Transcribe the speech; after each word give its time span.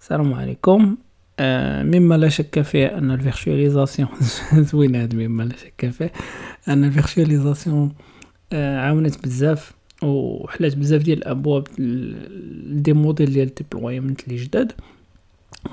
السلام 0.00 0.34
عليكم. 0.34 0.96
آه 1.38 1.82
مما 1.82 2.14
لا 2.14 2.28
شك 2.28 2.60
فيه 2.62 2.86
أن 2.98 3.10
ال 3.10 3.17
virtualisation 3.17 4.08
زوين 4.72 4.96
هاد 4.96 5.14
مما 5.14 5.42
لا 5.42 5.56
شك 5.56 5.90
فيه. 5.90 6.12
أن 6.68 6.84
ال 6.84 6.91
virtualisation 6.91 7.92
آه 8.52 8.78
عاونت 8.78 9.24
بزاف 9.24 9.72
وحلات 10.02 10.76
بزاف 10.76 11.02
ديال 11.02 11.18
الأبواب 11.18 11.66
des 12.82 12.92
modèles 12.92 13.32
ديال 13.32 13.48
ال 13.48 13.55
deployment 13.55 14.24
اللي 14.24 14.36
جداد 14.36 14.72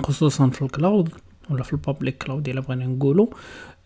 خصوصا 0.04 0.50
في 0.50 0.62
ال 0.62 0.70
cloud 0.70 1.10
ولا 1.50 1.64
في 1.64 1.74
ال 1.74 1.81
public 1.81 2.24
cloud 2.24 2.50
إلا 2.50 2.62
بغينا 2.62 2.86
نقولو. 2.88 3.34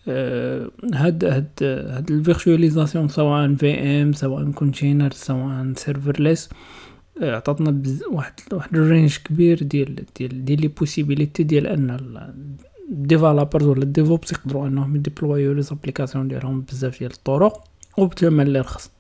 آه 0.08 0.72
هاد 0.94 1.26
هاد 1.26 1.50
هاد 1.64 2.12
ال 2.12 2.18
virtualisation 2.18 3.08
سواء 3.08 3.56
VM 3.56 4.14
سواء 4.14 4.52
container 4.52 5.12
سواء 5.12 5.74
serverless 5.76 6.50
عطاتنا 7.22 7.72
بز... 7.72 8.04
واحد 8.12 8.34
واحد 8.54 8.76
ال 8.76 8.83
range 8.83 9.18
كبير 9.18 9.64
ديال 9.64 10.06
ديال 10.18 10.46
ديال 10.46 10.62
les 10.62 10.68
possibilités 10.68 11.44
ديال 11.44 11.68
أن 11.68 11.98
ال 12.92 12.98
developers 12.98 13.66
ولا 13.66 13.84
ال 13.84 13.91
DevOps 13.91 14.32
يقدروا 14.32 14.68
أنهم 14.68 14.96
يديبلويو 14.96 15.54
les 15.54 15.62
applications 15.62 16.28
ديالهم 16.28 16.62
بزاف 16.62 17.00
ديال 17.00 17.12
الطرق 17.12 17.64
وبثمن 17.98 18.48
اللي 18.48 18.60
رخص 18.60 18.92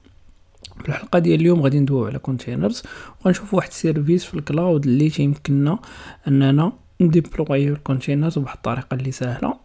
في 0.82 0.90
الحلقة 0.90 1.20
ديال 1.20 1.40
اليوم 1.40 1.62
غادي 1.62 1.80
ندويو 1.80 2.06
على 2.06 2.20
containers 2.20 2.84
وغنشوفوا 3.22 3.58
واحد 3.58 3.70
ال 3.70 3.77
service 3.77 4.26
في 4.26 4.34
ال 4.34 4.42
cloud 4.42 4.86
اللي 4.86 5.10
تيمكننا 5.10 5.80
أننا 6.28 6.72
نديبلويو 7.02 7.74
ال 7.74 7.80
containers 7.80 8.40
بواحد 8.40 8.56
الطريقة 8.58 8.96
اللي 8.96 9.12
سهله 9.12 9.56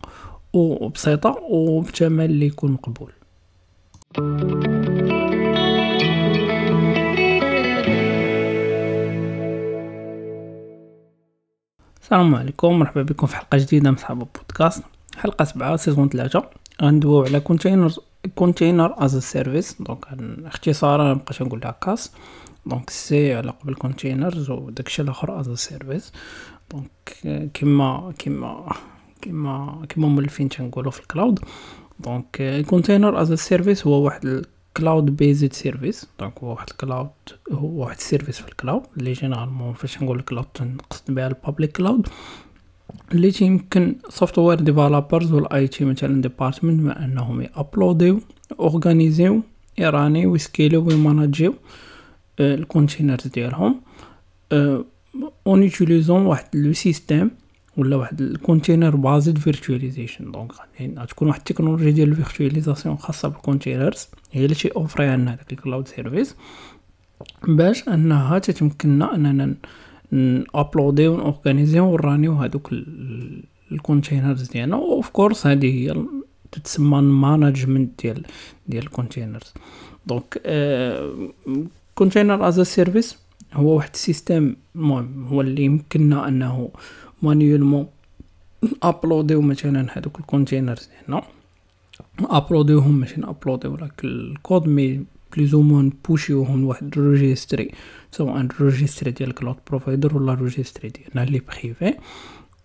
وبسيطة 0.53 1.39
وبثمن 1.51 2.25
اللي 2.25 2.47
يكون 2.47 2.73
مقبول. 2.73 3.13
السلام 12.07 12.35
عليكم 12.35 12.79
مرحبا 12.79 13.03
بكم 13.03 13.27
في 13.27 13.37
حلقة 13.37 13.59
جديدة 13.59 13.91
من 13.91 13.97
صحاب 13.97 14.21
البودكاست 14.23 14.83
حلقة 15.17 15.45
سبعة 15.45 15.77
season 15.77 16.09
ثلاثة 16.09 16.51
غندويو 16.83 17.25
على 17.25 17.41
container 17.41 17.93
container 18.35 18.95
as 18.99 19.19
a 19.19 19.27
service 19.27 19.83
donc 19.83 20.07
اختصارا 20.45 21.15
مبقاش 21.15 21.43
نقول 21.43 21.61
CaaS 21.61 22.13
donc 22.67 22.91
c'est 22.91 23.35
على 23.35 23.51
قبل 23.51 23.75
containers 23.75 24.51
وداكشي 24.51 25.03
الأخر 25.03 25.41
as 25.41 25.51
a 25.51 25.59
service 25.59 26.13
donc 26.71 27.51
كيما 27.55 28.13
كيما 28.19 28.73
كيما 29.23 29.87
كيما 29.89 30.09
مولفين 30.09 30.49
تنقولوا 30.49 30.91
في 30.91 31.01
ال 31.01 31.07
cloud 31.07 31.39
donc 32.01 32.65
container 32.67 33.21
as 33.23 33.33
a 33.33 33.40
service 33.40 33.87
هو 33.87 34.03
واحد 34.03 34.45
cloud 34.77 35.17
based 35.17 35.53
service 35.53 36.07
donc 36.21 36.39
هو 36.39 36.51
واحد 36.51 36.67
ال 36.71 36.77
cloud 36.77 37.09
هو 37.53 37.67
واحد 37.67 37.97
ال 37.97 38.02
service 38.02 38.41
في 38.41 38.49
ال 38.49 38.54
cloud 38.54 38.83
اللي 38.97 39.13
généralement 39.13 39.75
فاش 39.75 40.03
نقول 40.03 40.19
ال 40.19 40.24
cloud 40.24 40.47
تنقصد 40.55 41.15
بها 41.15 41.27
ال 41.27 41.33
public 41.33 41.73
cloud 41.73 42.09
اللي 43.13 43.31
تيمكن 43.31 43.97
software 44.09 44.61
developers 44.61 45.33
وال 45.33 45.69
IT 45.69 45.85
مثلا 45.85 46.23
department 46.23 46.81
من 46.81 47.05
أنهم 47.05 47.41
يابلوديو 47.41 48.21
اورغانيزيو 48.61 49.43
يرانيو 49.79 50.33
ويسكيلو 50.33 50.87
ويماناجيو 50.87 51.55
ال 52.41 52.49
containers 52.49 53.27
ديالهم. 53.27 53.81
en 55.47 55.63
utilisant 55.63 56.27
واحد 56.27 56.45
le 56.55 56.73
système 56.73 57.31
ولا 57.77 57.97
واحد 57.97 58.21
ال 58.21 58.28
container 58.28 58.97
based 58.97 59.39
virtualization 59.39 60.31
donc 60.33 60.53
غادي 60.53 61.07
تكون 61.09 61.29
واحد 61.29 61.39
التكنولوجيا 61.39 61.91
ديال 61.91 62.09
ال 62.09 62.15
virtualisation 62.15 62.97
خاصة 62.97 63.29
بال 63.29 63.42
containers 63.42 64.09
هي 64.33 64.45
اللي 64.45 64.55
تي 64.55 64.71
لنا 64.99 65.35
هذاك 65.35 65.53
ال 65.53 65.59
cloud 65.59 65.89
service 65.89 66.37
باش 67.49 67.89
أنها 67.89 68.39
تتمكننا 68.39 69.15
أننا 69.15 69.55
نابلوديو 70.11 71.15
ونورغانيزيو 71.15 71.93
ورانيو 71.93 72.33
هذوك 72.33 72.71
ال 73.73 73.80
containers 73.80 74.49
ديالنا. 74.49 74.77
of 74.77 75.09
course 75.09 75.47
هذه 75.47 75.67
هي 75.67 76.05
تتسمى 76.53 77.01
management 77.01 78.03
ديال 78.03 78.23
ديال 78.69 78.83
ال 78.83 78.89
containers 78.89 79.55
donc 80.07 80.43
container 81.95 82.49
as 82.49 82.61
a 82.61 82.68
service 82.68 83.19
هو 83.53 83.77
واحد 83.77 83.91
ال 83.95 84.04
system 84.04 84.57
المهم 84.77 85.27
هو 85.27 85.41
اللي 85.41 85.63
يمكننا 85.63 86.29
أنه 86.29 86.71
manuellement 87.27 87.87
ابلوديو 88.83 89.41
مثلا 89.41 89.87
هذوك 89.99 90.19
ال 90.21 90.27
containers 90.27 90.89
هنا 91.09 91.23
ابلوديوهم 92.21 93.01
ماشي 93.01 93.21
نابلوديو 93.21 93.77
لك 93.77 94.05
ال 94.05 94.18
code 94.18 94.69
mais 94.69 95.05
plus 95.33 95.63
ou 95.63 95.71
moins 95.71 95.93
بوشيوهم 96.09 96.63
لواحد 96.63 96.99
ال 96.99 97.07
registry 97.07 97.71
سواء 98.11 98.41
ال 98.41 98.49
registry 98.49 99.11
ديال 99.11 99.31
ال 99.31 99.35
cloud 99.35 99.57
provider 99.71 100.17
ولا 100.17 100.33
ال 100.33 100.39
registry 100.39 100.89
ديالنا 100.89 101.23
اللي 101.23 101.41
privé 101.49 101.95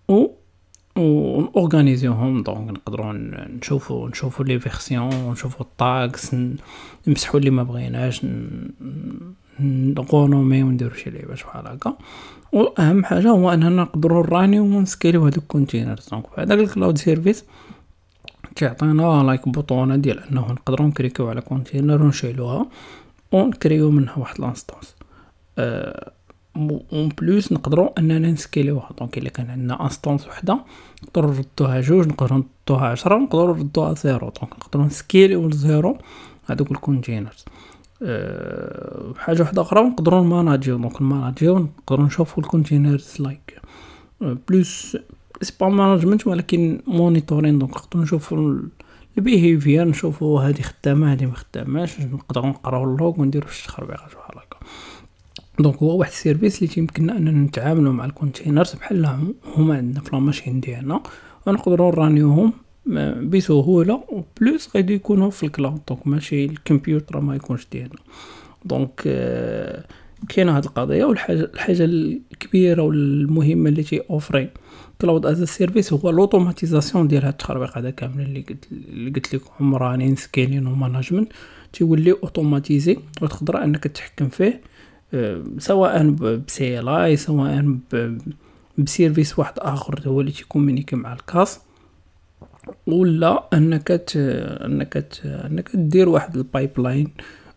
و 0.08 0.28
اورغانيزيوهم 0.98 2.44
donc 2.44 2.70
نقدروا 2.72 3.14
نشوفوا 3.14 4.10
نشوفوا 4.10 4.46
les 4.46 4.60
versions 4.60 5.32
نشوفوا 5.32 5.66
ال 5.66 5.80
tags 5.80 6.36
نمسحوا 7.08 7.40
اللي 7.40 7.50
ما 7.50 7.64
بغيناش 7.64 8.26
نغونومي 9.60 10.64
ونديرو 10.64 10.96
شي 10.96 11.10
لعبات 11.10 11.38
بحال 11.44 11.68
هكا. 11.68 11.98
وأهم 12.52 13.06
حاجة 13.06 13.30
هو 13.30 13.54
أننا 13.54 13.70
نقدروا 13.70 14.24
نرانيو 14.24 14.64
ونسكيليو 14.64 15.22
هذوك 15.22 15.38
ال 15.38 15.44
containers 15.44 16.10
donc 16.10 16.26
هذاك 16.38 16.60
ال 16.60 16.66
cloud 16.66 16.98
service 16.98 17.46
كيعطينا 18.56 19.24
like 19.24 19.50
بوطونه 19.50 19.96
ديال 19.96 20.20
أنه 20.20 20.52
نقدروا 20.52 20.88
نكريكيو 20.88 21.30
على 21.30 21.42
container 21.42 22.04
ونشيلوها 22.04 22.66
ونكريو 23.32 23.92
منها 23.92 24.18
واحد 24.18 24.42
l'instance 24.42 24.96
أه 25.58 26.12
en 26.94 27.10
plus 27.22 27.52
نقدروا 27.52 28.00
أننا 28.00 28.32
نسكيليوها. 28.32 28.90
donc 29.00 29.18
إلا 29.18 29.30
كان 29.30 29.50
عندنا 29.50 29.84
instance 29.84 30.28
وحدة 30.28 30.60
نقدروا 31.04 31.32
نردوها 31.32 31.82
جوج 31.82 32.08
نقدروا 32.08 32.44
نردوها 32.68 32.88
عشرة 32.88 33.18
نقدروا 33.18 33.58
نردوها 33.58 33.94
zéro 33.94 34.20
donc 34.20 34.54
نقدروا 34.54 34.86
نسكيليو 34.86 35.48
ل 35.48 35.58
zéro 35.58 35.98
هذوك 36.50 36.72
ال 36.72 36.78
containers 36.78 37.46
أه 38.04 39.14
حاجة 39.18 39.42
واحدة 39.42 39.62
أخرى 39.62 39.82
نقدروا 39.84 40.22
نماناجيو 40.22 40.78
donc 40.78 41.02
نماناجيو 41.02 41.60
نقدروا 41.60 42.06
نشوفوا 42.06 42.44
ال 42.44 42.50
containers 42.50 43.16
like 43.20 43.62
plus 44.22 44.98
c'est 45.42 45.54
pas 45.62 45.70
management 45.70 46.28
ولكن 46.28 46.82
monitoring 46.88 47.60
donc 47.60 47.76
نقدروا 47.76 48.04
نشوفوا 48.04 48.60
ال 49.18 49.25
behavior 49.25 49.88
نشوفوا 49.88 50.42
هذه 50.42 50.62
خدامة 50.62 51.14
هذه 51.14 51.26
ما 51.26 51.34
خداماش 51.34 52.02
نقدروا 52.02 52.48
نقراو 52.48 52.84
ال 52.84 52.91
logs 52.91 53.22
ونديروا 53.22 53.50
شي 53.50 53.68
تخربيقات 53.68 54.16
بحال 54.16 54.38
هكا 54.38 54.58
donc 55.60 55.76
هو 55.76 55.98
واحد 55.98 56.12
ال 56.12 56.17
service 56.17 56.58
اللي 56.58 56.74
تيمكننا 56.74 57.18
أننا 57.18 57.32
نتعاملوا 57.32 57.94
مع 57.94 58.06
ال 58.06 58.12
containers 58.12 58.74
بحال 58.74 59.32
هما 59.56 59.78
عندنا 59.78 60.02
في 60.02 60.10
la 60.14 60.24
machine 60.24 60.60
ديالنا 60.60 61.04
ونقدروا 61.48 61.92
نرانيوهم 61.92 62.54
بسهوله 63.30 64.04
و 64.10 64.22
plus 64.22 64.70
غادي 64.76 64.94
يكونوا 64.94 65.30
في 65.30 65.46
ال 65.46 65.51
cloud. 65.51 65.82
donc 65.90 66.08
ماشي 66.08 66.46
الكمبيوتر 66.46 67.20
ما 67.20 67.36
يكونش 67.36 67.68
ديالنا 67.72 68.00
donc 68.66 69.04
آه 69.08 69.84
كاينة 70.30 70.58
هاد 70.58 70.66
القضية 70.66 71.06
والحاجة 71.06 71.52
الحاجة 71.54 71.86
الكبيرة 71.86 72.82
والمهمه 72.82 73.70
اللي 73.70 73.84
تي 73.84 74.02
اوفري 74.10 74.50
cloud 75.02 75.26
as 75.26 75.44
a 75.44 75.50
service 75.50 75.94
هو 75.94 76.10
l'automatisation 76.10 77.08
ديال 77.08 77.24
هاد 77.24 77.32
التخربيق 77.32 77.78
هذا 77.78 77.90
كامل 77.90 78.22
اللي 78.22 78.42
قلت 78.42 78.68
اللي 78.72 79.10
قلت 79.12 79.36
لكم 79.36 79.76
running 79.76 80.16
scaling 80.16 80.68
و 80.68 80.73
management 80.73 81.32
تيولي 81.74 82.12
automatisé 82.12 82.98
وتقدر 83.22 83.64
انك 83.64 83.84
تتحكم 83.84 84.30
فيه 84.30 84.62
آه، 85.14 85.44
سواء 85.58 86.10
ب 86.10 86.80
CLI 86.80 87.18
سواء 87.18 87.78
ب 88.78 88.85
service 88.85 89.40
واحد 89.40 89.54
آخر 89.58 90.02
هو 90.08 90.22
اللي 90.22 90.32
تيكومونيكي 90.32 90.96
مع 90.96 91.14
ال 91.14 91.21
CaaS. 91.21 91.60
ولا 92.88 93.48
أنك 93.54 93.88
ت... 93.88 94.18
أنك 94.66 94.94
ت... 94.94 95.26
أنك 95.26 95.70
دير 95.76 96.10
واحد 96.10 96.38
ال 96.38 96.80
pipeline 96.80 97.08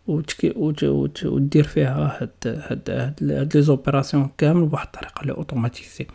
وتكي 0.07 0.53
ودير 1.25 1.65
فيها 1.65 2.19
هاد 2.21 2.31
هاد 2.47 2.91
هاد 3.21 3.49
les 3.55 3.63
opérations 3.63 4.31
كامل 4.39 4.67
بواحد 4.67 4.87
الطريقة 4.87 5.23
اللي 5.23 5.33
automatisé 5.33 6.07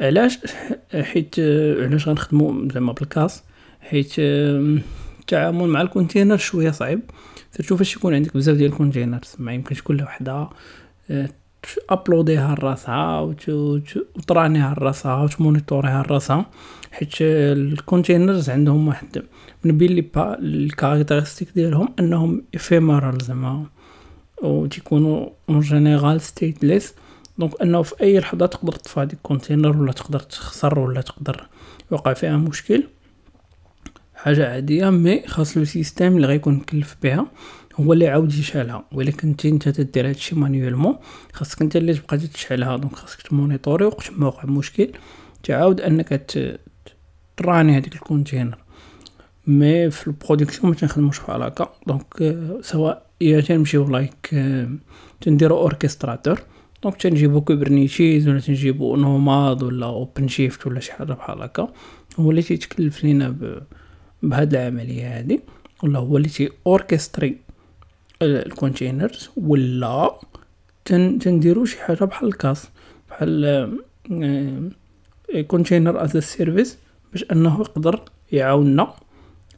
علاش؟ 0.00 0.38
حيت 0.94 1.40
علاش 1.78 2.08
غنخدمو 2.08 2.68
زعما 2.68 2.92
بال 2.92 3.06
CaaS؟ 3.06 3.42
حيت 3.80 4.14
التعامل 4.18 5.68
مع 5.68 5.80
ال 5.80 5.86
container 5.86 6.36
شوية 6.36 6.70
صعيب. 6.70 7.00
surtout 7.52 7.76
فاش 7.76 7.96
يكون 7.96 8.14
عندك 8.14 8.34
بزاف 8.34 8.56
ديال 8.56 8.72
ال 8.72 8.78
containers 8.78 9.34
ما 9.38 9.52
يمكنش 9.52 9.82
كل 9.82 10.02
وحدة 10.02 10.48
ابلوديها 11.90 12.54
لراسها 12.54 13.20
وترانيها 13.20 14.74
لراسها 14.74 15.22
وتمونيتوريها 15.22 16.02
لراسها 16.02 16.46
حيت 16.92 17.14
ال 17.20 17.32
containers 17.32 18.50
عندهم 18.50 18.88
واحد. 18.88 19.22
من 19.64 19.78
بين 19.78 19.92
les 19.92 20.00
با 20.00 20.38
ال 20.38 20.44
caractéristiques 20.44 21.48
ديالهم 21.54 21.88
إنهم 21.98 22.42
ephemeral 22.54 23.18
زعما 23.24 23.66
و 24.42 24.66
تيكونوا 24.66 25.28
en 25.48 25.60
général 25.60 26.20
stateless 26.20 26.94
donc 27.38 27.62
إنه 27.62 27.82
في 27.82 28.00
أي 28.00 28.18
لحظة 28.18 28.46
تقدر 28.46 28.72
تطفى 28.72 29.00
هذيك 29.00 29.12
ال 29.12 29.19
container 29.19 29.82
ولا 29.82 29.92
تقدر 29.92 30.20
تخسر 30.20 30.78
ولا 30.78 31.00
تقدر 31.00 31.46
يوقع 31.92 32.12
فيها 32.12 32.36
مشكل. 32.36 32.84
حاجة 34.14 34.52
عادية 34.52 34.90
mais 34.90 35.22
خاص 35.26 35.56
le 35.56 35.64
système 35.64 36.16
اللي 36.16 36.26
غيكون 36.26 36.54
مكلف 36.54 36.96
بها. 37.02 37.26
هو 37.80 37.92
اللي 37.92 38.08
عاود 38.08 38.34
يشعلها. 38.34 38.84
ولكن 38.92 39.28
انت 39.28 39.46
أنت 39.46 39.68
تدير 39.68 40.08
هادشي 40.08 40.34
manuellement 40.34 40.96
خاصك 41.32 41.62
أنت 41.62 41.76
اللي 41.76 41.94
تبقى 41.94 42.18
تشعلها 42.18 42.76
donc 42.76 42.96
خاصك 42.96 43.22
ت 43.22 43.28
monitorer 43.28 43.84
وقت 43.84 44.10
ما 44.16 44.26
وقع 44.26 44.44
مشكل 44.44 44.88
تعاود 45.42 45.80
أنك 45.80 46.30
تراني 47.36 47.76
هذيك 47.76 47.94
الكونتينر. 47.94 48.58
مي 49.46 49.90
في 49.90 50.06
البرودكسيون 50.06 50.68
ما 50.68 50.74
تنخدموش 50.74 51.20
بحال 51.20 51.42
هكا. 51.42 51.72
donc 51.86 52.36
سواء 52.62 53.06
يا 53.20 53.40
تنمشيو 53.40 53.88
like 53.88 54.34
تنديرو 55.20 55.58
orchestrateur 55.58 56.40
donc 56.82 56.96
تنجيبو 56.96 57.40
Kubernetes 57.40 58.28
ولا 58.28 58.40
تنجيبو 58.40 58.96
Nomad 58.96 59.62
ولا 59.62 59.86
OpenShift 59.86 60.66
ولا 60.66 60.80
شي 60.80 60.92
حاجة 60.92 61.12
بحال 61.12 61.42
هكا. 61.42 61.72
هو 62.20 62.30
اللي 62.30 62.42
تيتكلف 62.42 63.04
لينا 63.04 63.36
بهاد 64.22 64.54
العملية 64.54 65.18
هادي. 65.18 65.40
ولا 65.82 65.98
هو 65.98 66.16
اللي 66.16 66.28
تي 66.28 66.50
orchestrer 66.66 67.47
ال 68.22 68.32
containers 68.32 69.30
ولا 69.36 70.18
تن 70.84 71.18
تنديرو 71.18 71.64
شي 71.64 71.78
حاجة 71.78 72.04
بحال 72.04 72.28
ال 72.28 72.36
CaaS 72.36 72.68
بحال 73.10 73.78
container 75.46 76.04
as 76.04 76.16
a 76.16 76.24
service 76.24 76.78
باش 77.12 77.24
أنه 77.32 77.60
يقدر 77.60 78.00
يعاوننا 78.32 78.94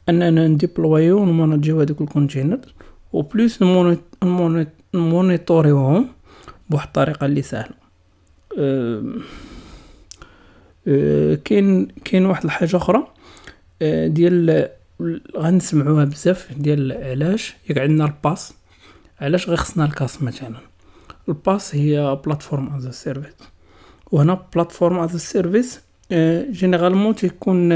أننا 0.09 0.47
نديبلويو 0.47 1.17
ونمانجيو 1.17 1.81
هذوك 1.81 2.01
ال 2.01 2.07
container 2.07 2.59
و 3.13 3.21
plus 3.21 3.63
نمونيطوريوهم 4.93 6.07
بواحد 6.69 6.87
الطريقة 6.87 7.25
اللي 7.25 7.41
سهله 7.41 7.75
أه 8.57 9.03
أه 10.87 11.35
كاين 11.35 11.87
كاين 11.87 12.25
واحد 12.25 12.43
الحاجة 12.43 12.77
أخرى 12.77 13.07
أه 13.81 14.07
ديال 14.07 14.69
غنسمعوها 15.37 16.05
بزاف 16.05 16.53
ديال 16.53 16.91
علاش. 16.91 17.55
ياك 17.69 17.77
عندنا 17.77 18.05
ال 18.05 18.13
PaaS. 18.13 18.53
علاش 19.21 19.47
غير 19.47 19.57
خصنا 19.57 19.85
ال 19.85 19.93
CaaS 19.93 20.23
مثلا؟ 20.23 20.55
ال 21.29 21.38
PaaS 21.38 21.75
هي 21.75 22.19
platform 22.25 22.75
as 22.75 22.87
a 22.87 22.93
service 22.93 23.33
وهنا 24.11 24.45
platform 24.55 24.99
as 24.99 25.15
a 25.15 25.23
service 25.23 25.81
généralement 26.51 27.15
تيكون 27.15 27.71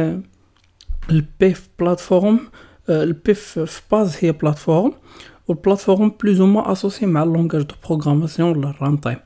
البيف 1.09 1.69
platform 1.79 2.39
البيف 2.89 3.59
في 3.59 3.81
base 3.91 4.17
هي 4.21 4.31
platform 4.31 4.93
وال 5.47 5.60
platform 5.60 6.11
بلوز 6.23 6.41
أو 6.41 6.45
ما 6.45 6.71
associée 6.71 7.05
مع 7.05 7.23
ال 7.23 7.28
langage 7.28 7.61
de 7.61 7.75
programmation 7.87 8.57
ولا 8.57 8.69
ال 8.69 9.01
runtime 9.01 9.19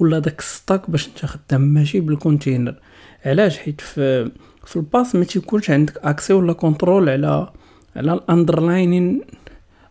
ولا 0.00 0.18
داك 0.18 0.40
stack 0.40 0.90
باش 0.90 1.08
انت 1.08 1.26
خدام 1.26 1.60
ماشي 1.60 2.00
بال 2.00 2.13
container 2.13 2.74
علاش؟ 3.24 3.58
حيت 3.58 3.80
في 3.80 4.30
في 4.66 4.76
ال 4.76 4.84
PaaS 4.84 5.14
ما 5.14 5.24
تيكونش 5.24 5.70
عندك 5.70 5.96
accès 5.98 6.32
ولا 6.32 6.52
contrôle 6.52 7.08
على 7.08 7.52
على 7.96 8.12
ال 8.12 8.22
underlying 8.22 9.20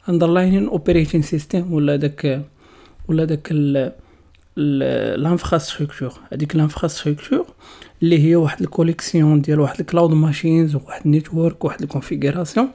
underlying 0.09 0.67
operating 0.67 1.21
system 1.21 1.73
ولا 1.73 1.95
داك 1.95 2.41
ولا 3.07 3.25
داك 3.25 3.51
l'infrastructure 5.17 6.13
هذيك 6.33 6.55
l'infrastructure 6.55 7.45
اللي 8.03 8.25
هي 8.29 8.35
واحد 8.35 8.61
ال 8.61 8.69
collection 8.69 9.41
ديال 9.41 9.59
واحد 9.59 9.79
ال 9.79 9.84
cloud 9.84 10.11
machines 10.11 10.75
وواحد 10.75 11.01
ال 11.05 11.12
network 11.12 11.63
وواحد 11.63 11.81
ال 11.81 11.88
configuration 11.88 12.69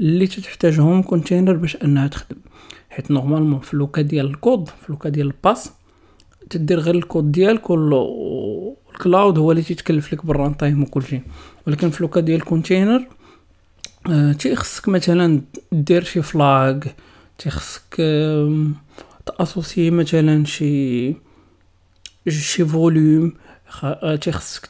اللي 0.00 0.26
تحتاجهم 0.26 1.02
container 1.02 1.52
باش 1.52 1.76
أنها 1.76 2.08
تخدم. 2.08 2.36
حيت 2.90 3.10
نورمالمون 3.10 3.60
في 3.60 3.76
لوكا 3.76 4.02
ديال 4.02 4.26
الكود 4.26 4.68
في 4.68 4.86
لوكا 4.88 5.08
ديال 5.08 5.26
الباس 5.26 5.70
تدير 6.50 6.80
غير 6.80 6.94
الكود 6.94 7.32
ديالك 7.32 7.70
وال 8.92 9.05
cloud 9.05 9.38
هو 9.38 9.50
اللي 9.50 9.62
تيتكلف 9.62 10.12
لك 10.12 10.26
بال 10.26 10.56
runtime 10.56 10.82
وكلشي 10.82 11.20
ولكن 11.66 11.90
في 11.90 12.02
le 12.02 12.09
cas 12.09 12.20
ديال 12.20 12.40
ال 12.40 12.47
container 12.47 13.06
آه 14.10 14.32
تيخصك 14.32 14.88
مثلا 14.88 15.40
دير 15.72 16.04
شي 16.04 16.22
flag 16.22 16.78
تيخصك 17.38 17.96
آه 18.00 18.66
ت 19.26 19.33
associer 19.33 19.90
مثلا 19.90 20.44
شي 20.44 21.14
شي 22.28 22.64
volume 22.64 23.32
تيخصك 24.20 24.68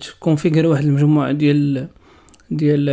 ت 0.00 0.06
configurer 0.06 0.66
واحد 0.66 0.84
المجموعة 0.84 1.32
ديال 1.32 1.88
ديال 2.50 2.84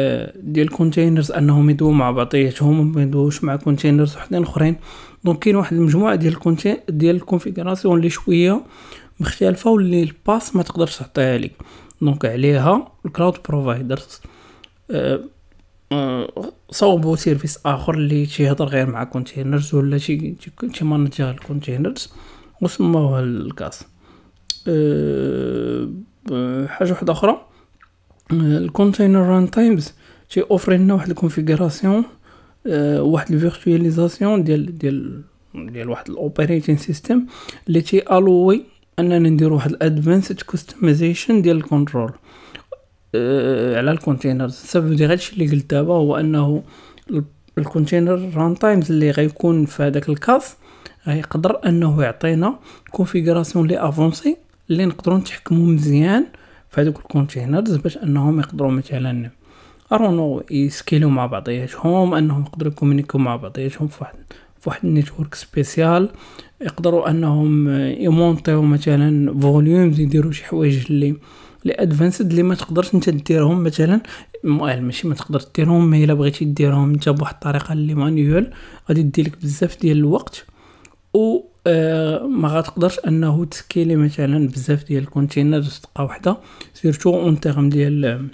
ديال 0.54 0.68
ال 0.68 0.73
containers 0.73 1.31
أنهم 1.31 1.69
يدوو 1.69 1.92
مع 1.92 2.12
بعضياتهم 2.12 2.92
ما 2.95 3.01
يدووش 3.01 3.44
مع 3.44 3.56
containers 3.56 4.16
وحدين 4.16 4.44
أخرين. 4.44 4.75
donc 5.24 5.39
كاين 5.39 5.56
واحد 5.56 5.77
المجموعة 5.77 6.16
ديال 6.16 6.33
ال 6.33 6.39
contain 6.39 6.77
ديال 6.89 7.16
ال 7.16 7.21
configuration 7.21 7.98
اللي 7.98 8.10
شوية 8.10 8.62
مختلفة 9.19 9.69
واللي 9.71 10.04
ال 10.04 10.14
PaaS 10.14 10.56
ما 10.56 10.63
تقدرش 10.63 10.98
تعطيها 10.98 11.38
لك 11.38 11.51
donc 12.01 12.25
عليها 12.25 12.92
ال 13.06 13.11
cloud 13.11 13.38
providers. 13.50 14.21
أه 14.92 15.19
أه 15.92 16.51
صوبوا 16.71 17.16
service 17.16 17.60
آخر 17.66 17.94
اللي 17.94 18.25
تيهضر 18.25 18.66
غير 18.66 18.89
مع 18.89 19.04
containers 19.04 19.75
ولا 19.75 19.98
تي 19.98 20.36
تي 20.74 20.86
manager 20.86 21.30
ال 21.30 21.37
containers 21.37 22.13
وسموها 22.62 23.19
ال 23.19 23.31
CaaS. 23.31 23.86
أه 24.68 25.89
حاجة 26.68 26.92
واحدة 26.92 27.13
أخرى. 27.13 27.45
ال 28.31 29.19
container 29.19 29.51
runtimes 29.51 29.94
تي 30.30 30.42
offrir 30.42 30.74
لنا 30.74 30.94
واحد 30.94 31.10
ال 31.10 31.16
configuration 31.16 32.04
واحد 33.00 33.31
ال 33.31 33.39
virtualisation 33.39 34.44
ديال 34.44 34.77
ديال 34.77 35.21
ديال 35.56 35.89
واحد 35.89 36.10
ال 36.10 36.16
operating 36.16 36.77
system 36.77 37.25
اللي 37.68 37.81
تي 37.81 38.18
allow 38.18 38.57
ي 38.57 38.66
اننا 39.00 39.30
نديرو 39.30 39.56
واحد 39.56 39.72
ال 39.71 39.79
advanced 39.79 40.42
customization 40.42 41.42
ديال 41.42 41.57
ال 41.57 41.64
control 41.64 42.12
أه 43.16 43.78
على 43.78 43.92
ال 43.92 43.97
containers 43.97 44.51
السبب 44.51 44.94
ديال 44.94 45.10
هادشي 45.10 45.34
اللي 45.34 45.48
قلت 45.48 45.72
دابا 45.72 45.94
هو 45.94 46.16
أنه 46.16 46.63
ال 47.57 48.31
container 48.36 48.60
runtimes 48.60 48.92
اللي 48.92 49.12
غيكون 49.12 49.66
في 49.66 49.84
هذاك 49.84 50.10
ال 50.10 50.19
CaaS 50.19 50.56
غيقدر 51.07 51.60
أنه 51.66 52.04
يعطينا 52.04 52.60
configuration 52.92 53.68
les 53.68 53.89
avancées 53.89 54.38
اللي 54.69 54.86
نقدروا 54.86 55.18
نتحكموا 55.18 55.68
مزيان 55.68 56.25
في 56.69 56.81
هذوك 56.81 56.98
ال 56.98 57.05
containers 57.05 57.75
باش 57.75 57.98
أنهم 57.98 58.40
يقدروا 58.40 58.72
مثلا 58.72 59.30
ارونو 59.92 60.44
يسكيلو 60.52 61.10
مع 61.10 61.25
بعضياتهم 61.25 62.13
أنهم 62.13 62.42
يقدروا 62.42 62.72
يكومونيكيو 62.72 63.19
مع 63.19 63.36
بعضياتهم 63.36 63.88
في 63.88 63.98
واحد 64.02 64.16
في 64.60 64.69
واحد 64.69 64.86
ال 64.86 64.92
network 64.92 65.36
spécial 65.36 66.10
يقدروا 66.61 67.09
أنهم 67.09 67.69
يمونطيو 67.79 68.61
مثلا 68.61 69.39
volumes 69.39 70.00
يديروا 70.00 70.31
شي 70.31 70.45
حوايج 70.45 70.85
اللي 70.89 71.15
لي 71.65 71.73
advanced 71.74 72.30
اللي 72.29 72.44
ما 72.44 72.56
تقدرش 72.56 72.94
أنت 72.95 73.09
ديرهم 73.09 73.63
مثلا. 73.63 74.01
ماشي 74.44 75.07
ما 75.07 75.15
تقدر 75.15 75.41
ديرهم 75.56 75.94
إلا 75.94 76.13
بغيتي 76.13 76.45
ديرهم 76.45 76.94
أنت 76.94 77.09
بواحد 77.09 77.33
الطريقة 77.33 77.73
اللي 77.73 77.94
manual 77.94 78.51
غادي 78.89 79.01
دير 79.01 79.31
بزاف 79.44 79.81
ديال 79.81 79.97
الوقت. 79.97 80.45
و 81.13 81.39
آه 81.67 82.27
ما 82.27 82.47
غتقدرش 82.47 83.00
أنه 83.00 83.45
ت 83.45 83.53
scale 83.53 83.88
ي 83.88 83.95
مثلا 83.95 84.47
بزاف 84.47 84.83
ديال 84.83 85.03
ال 85.04 85.10
containers 85.10 85.69
في 85.69 85.81
دقه 85.81 86.03
واحدة 86.03 86.38
surtout 86.74 87.19
en 87.19 87.39
termes 87.39 87.69
ديال 87.69 88.28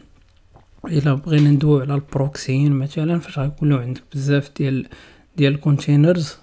إلا 0.88 1.13
بغينا 1.13 1.51
ندويو 1.51 1.82
على 1.82 1.96
ال 1.96 2.04
proxying 2.04 2.72
مثلا 2.72 3.20
فاش 3.20 3.39
غيكونوا 3.39 3.79
عندك 3.79 4.01
بزاف 4.13 4.51
ديال 4.58 4.88
ديال 5.38 5.53
ال 5.54 5.61
containers 5.61 6.36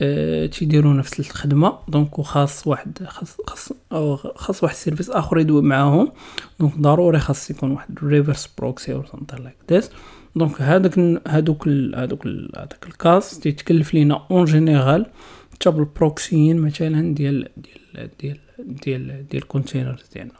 أه 0.00 0.46
تيديروا 0.46 0.92
نفس 0.94 1.20
الخدمة. 1.20 1.78
donc 1.88 2.18
وخاص 2.18 2.66
واحد 2.66 2.98
خاص 3.06 3.36
خاص 3.46 3.72
أو 3.92 4.16
خاص 4.16 4.62
واحد 4.62 4.74
service 4.74 5.10
آخر 5.10 5.38
يدوي 5.38 5.62
معاهم. 5.62 6.12
donc 6.60 6.78
ضروري 6.78 7.18
خاص 7.18 7.50
يكون 7.50 7.70
واحد 7.70 7.98
reverse 8.02 8.54
proxy 8.58 8.92
أو 8.92 9.02
something 9.04 9.44
like 9.44 9.56
this 9.72 9.90
donc 10.36 10.62
هذاك 10.62 10.98
هذوك 11.28 11.68
هذوك 11.94 12.26
هذاك 12.56 12.86
ال 12.86 12.96
CaaS 12.96 13.38
تيتكلف 13.38 13.94
لينا 13.94 14.26
en 14.30 14.44
général 14.44 15.06
حتى 15.54 15.70
بال 15.70 15.88
proxying 15.88 16.58
مثلا 16.58 17.14
ديال 17.14 17.48
ديال 17.56 18.10
ديال 18.20 18.38
ديال 18.58 19.28
ديال 19.28 19.42
ال 19.42 19.48
containers 19.48 20.04
ديالنا. 20.14 20.32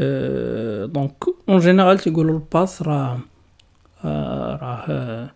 أه 0.00 0.86
donc 0.86 1.24
en 1.48 1.58
général 1.58 1.98
تيقولوا 1.98 2.34
ال 2.34 2.44
PaaS 2.44 2.82
راه 2.82 3.18
راه 4.04 5.30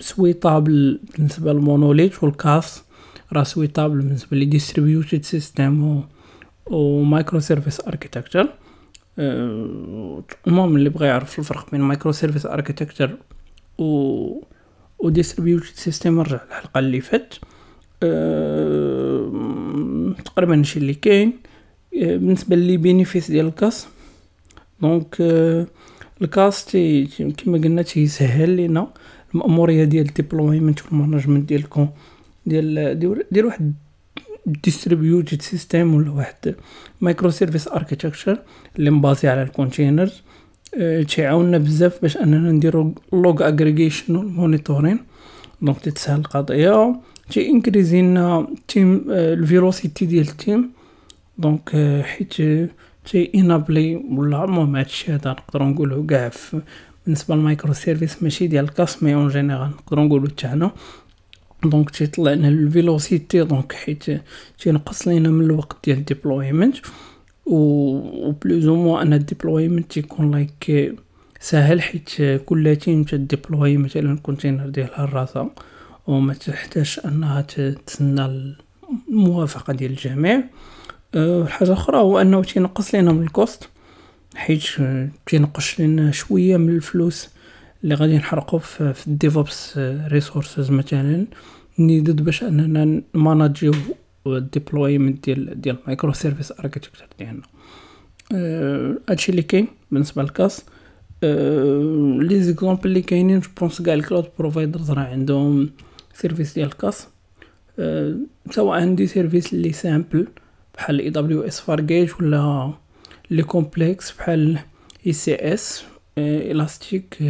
suitable 0.00 1.00
بالنسبة 1.16 1.52
لل 1.52 1.66
monolith 1.66 2.24
وال 2.24 2.43
CaaS 2.43 2.82
راه 3.32 3.42
suitable 3.42 3.96
بالنسبة 3.96 4.36
لي 4.36 4.44
distributed 4.44 5.24
system 5.24 6.02
و 6.66 7.02
microservice 7.02 7.80
architecture 7.80 8.48
المهم 10.46 10.76
اللي 10.76 10.88
بغى 10.88 11.06
يعرف 11.06 11.38
الفرق 11.38 11.70
بين 11.70 11.80
microservice 11.80 12.46
architecture 12.46 13.16
و 13.78 14.44
و 14.98 15.08
distributed 15.08 15.74
system 15.74 16.20
رجع 16.20 16.40
الحلقة 16.48 16.78
اللي 16.78 17.00
فات 17.00 17.34
أه... 18.02 19.32
تقريبا 20.24 20.58
هادشي 20.58 20.78
اللي 20.78 20.94
كاين. 20.94 21.32
بالنسبة 21.92 22.56
les 22.56 22.76
bénéfices 22.76 23.30
ديال 23.30 23.46
ال 23.46 23.54
CaaS 23.54 23.86
donc. 24.82 25.16
ال 26.22 26.30
CaaS 26.30 26.64
تي 26.64 27.06
كما 27.36 27.58
قلنا 27.58 27.82
تيسهل 27.82 28.50
لينا 28.50 28.92
المأمورية 29.34 29.84
ديال 29.84 30.08
ال 30.08 30.15
deployment 30.15 30.80
وال 30.84 30.95
management 30.95 31.48
ديالكم 31.48 31.88
ديال 32.46 32.98
ديال, 32.98 33.22
ديال 33.30 33.46
واحد 33.46 33.74
distributed 34.46 35.42
system 35.42 35.94
ولا 35.94 36.10
واحد 36.10 36.54
microservice 37.00 37.68
architecture 37.68 38.38
اللي 38.78 38.90
م 38.90 38.98
basé 38.98 39.28
على 39.28 39.42
ال 39.42 39.49
containers 39.49 40.22
أه 40.74 41.02
تيعاوننا 41.02 41.58
بزاف 41.58 42.02
باش 42.02 42.16
أننا 42.16 42.52
نديرو 42.52 42.94
log 43.12 43.46
aggregation 43.48 44.16
وال 44.16 44.30
monitoring 44.30 44.98
donc 45.62 45.80
تتسهل 45.80 46.18
القضية. 46.18 46.96
تي 47.30 47.50
increase 47.50 47.96
ي 47.96 48.02
لنا 48.02 48.46
team 48.68 49.04
ال 49.10 49.21
velocity 49.21 50.06
ديال 50.06 50.28
ال 50.28 50.35
team. 50.35 50.70
donc 51.38 51.70
حيت 52.02 52.34
تي 53.04 53.30
enabler 53.34 53.96
ولا 53.96 54.44
المهم 54.44 54.76
هادشي 54.76 55.12
هذا 55.12 55.30
نقدروا 55.30 55.68
نقولوا 55.68 56.06
كاع 56.06 56.30
بالنسبة 57.04 57.34
لل 57.34 57.72
microservices 57.72 58.22
ماشي 58.22 58.46
ديال 58.46 58.64
ال 58.64 58.72
CaaS 58.72 59.02
mais 59.02 59.14
en 59.14 59.28
général 59.28 59.70
نقدروا 59.70 60.04
نقولوا 60.04 60.28
تاعنا. 60.28 60.70
donc 61.64 61.90
تيطلع 61.90 62.32
لنا 62.32 62.48
ال 62.48 62.59
velocity 62.59 63.44
donc 63.44 63.72
حيت 63.72 64.04
تينقص 64.58 65.08
لينا 65.08 65.28
من 65.28 65.44
الوقت 65.44 65.76
ديال 65.84 65.98
ال 65.98 66.05
deployment. 66.05 66.76
و 67.46 68.30
plus 68.30 68.66
ou 68.66 68.76
moins 68.76 69.06
ان 69.06 69.12
ال 69.12 69.19
deployment 69.19 69.92
تيكون 69.92 70.30
like 70.30 70.94
ساهل 71.40 71.82
حيت 71.82 72.08
كل 72.46 72.76
team 72.76 73.04
ت 73.04 73.14
deploy 73.14 73.76
مثلا 73.76 74.12
ال 74.12 74.18
container 74.18 74.68
ديالها 74.68 75.04
راسها 75.04 75.50
وما 76.06 76.34
تحتاج 76.34 77.00
انها 77.04 77.40
تتسنى 77.40 78.54
الموافقة 79.08 79.72
ديال 79.72 79.90
الجميع. 79.90 80.44
أه 81.14 81.44
حاجة 81.44 81.72
أخرى 81.72 81.98
هو 81.98 82.18
أنه 82.18 82.42
تينقص 82.42 82.94
لينا 82.94 83.12
من 83.12 83.22
ال 83.22 83.30
cost. 83.30 83.68
حيت 84.34 84.62
تينقص 85.26 85.80
لنا 85.80 86.10
شوية 86.10 86.56
من 86.56 86.68
الفلوس 86.68 87.28
اللي 87.84 87.94
غادي 87.94 88.16
نحرقو 88.16 88.58
في 88.58 89.06
ال 89.06 89.16
DevOps 89.16 89.78
resources 90.08 90.70
مثلا. 90.70 91.26
needed 91.78 92.22
باش 92.24 92.42
أننا 92.42 93.02
manage 93.14 93.72
يو 94.26 94.41
ال 94.41 94.49
deployment 94.49 95.24
ديال 95.24 95.60
ديال 95.60 95.76
microservices 95.86 96.52
architecture 96.52 97.06
ديالنا. 97.18 97.42
أه 98.34 98.98
هادشي 99.08 99.32
اللي 99.32 99.42
كاين 99.42 99.66
بالنسبة 99.90 100.22
لل 100.22 100.34
CaaS. 100.34 100.64
أه 101.22 102.18
les 102.20 102.42
exemples 102.42 102.80
اللي 102.84 103.02
كاينين 103.02 103.40
je 103.40 103.48
pense 103.60 103.82
كاع 103.82 103.94
ال 103.94 103.99
cloud 103.99 104.24
providers 104.38 104.90
راه 104.90 105.02
عندهم 105.02 105.70
service 106.14 106.54
ديال 106.54 106.66
ال 106.68 106.75
CaaS. 106.75 107.08
أه 107.78 108.16
سواء 108.50 108.80
عندي 108.80 109.06
service 109.06 109.52
اللي 109.52 109.72
simple 109.72 110.26
بحال 110.74 111.00
AWS 111.00 111.60
Fargate 111.60 112.10
ولا 112.20 112.72
لي 113.30 113.42
complex 113.42 114.12
بحال 114.12 114.58
ECS 115.06 115.84
Elastic 116.18 117.22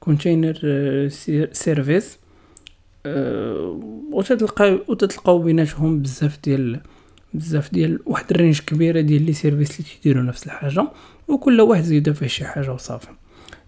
Container 0.00 0.58
Service 1.52 2.18
وتتلقاو 4.12 4.78
وتتلقاو 4.88 5.38
بيناتهم 5.38 6.02
بزاف 6.02 6.38
ديال 6.44 6.80
بزاف 7.34 7.72
ديال 7.72 8.00
واحد 8.06 8.30
ال 8.30 8.35
range 8.35 8.60
كبيره 8.60 9.00
ديال 9.00 9.22
les 9.26 9.32
services 9.32 9.80
اللي 9.80 9.90
تيديروا 10.02 10.22
نفس 10.22 10.46
الحاجة 10.46 10.88
وكل 11.28 11.60
واحد 11.60 11.82
زيد 11.82 12.12
فيه 12.12 12.26
شي 12.26 12.44
حاجة 12.44 12.72
وصافي 12.72 13.08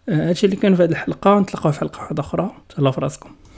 هادشي 0.08 0.46
اللي 0.46 0.56
كان 0.56 0.74
في 0.74 0.82
هذه 0.82 0.90
الحلقة 0.90 1.40
نتلاقاو 1.40 1.72
في 1.72 1.80
حلقه 1.80 2.00
واحدة 2.00 2.20
أخرى 2.20 2.50
تهلاو 2.68 2.92
في 2.92 3.00
راسكم 3.00 3.30